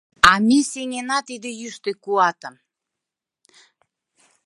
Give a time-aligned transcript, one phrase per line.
[0.31, 2.55] А ме сеҥена тиде йӱштӧ куатым!